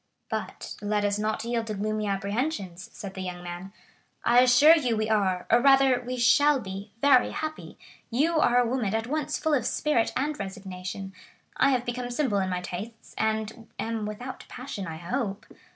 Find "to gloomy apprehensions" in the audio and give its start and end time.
1.67-2.89